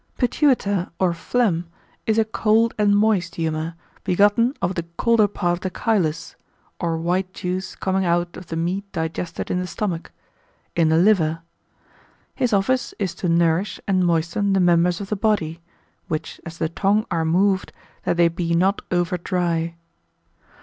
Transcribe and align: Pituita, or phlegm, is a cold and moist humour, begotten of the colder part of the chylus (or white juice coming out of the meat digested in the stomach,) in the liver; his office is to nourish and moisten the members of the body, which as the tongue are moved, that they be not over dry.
Pituita, 0.17 0.89
or 0.99 1.13
phlegm, 1.13 1.69
is 2.07 2.17
a 2.17 2.25
cold 2.25 2.73
and 2.79 2.97
moist 2.97 3.35
humour, 3.35 3.75
begotten 4.03 4.55
of 4.59 4.73
the 4.73 4.81
colder 4.97 5.27
part 5.27 5.57
of 5.59 5.59
the 5.59 5.69
chylus 5.69 6.35
(or 6.79 6.97
white 6.97 7.31
juice 7.35 7.75
coming 7.75 8.03
out 8.03 8.35
of 8.35 8.47
the 8.47 8.55
meat 8.55 8.91
digested 8.93 9.51
in 9.51 9.59
the 9.59 9.67
stomach,) 9.67 10.11
in 10.75 10.89
the 10.89 10.97
liver; 10.97 11.43
his 12.33 12.51
office 12.51 12.95
is 12.97 13.13
to 13.13 13.29
nourish 13.29 13.79
and 13.87 14.03
moisten 14.03 14.53
the 14.53 14.59
members 14.59 14.99
of 15.01 15.09
the 15.09 15.15
body, 15.15 15.61
which 16.07 16.41
as 16.47 16.57
the 16.57 16.67
tongue 16.69 17.05
are 17.11 17.23
moved, 17.23 17.71
that 18.01 18.17
they 18.17 18.27
be 18.27 18.55
not 18.55 18.81
over 18.91 19.17
dry. 19.19 19.75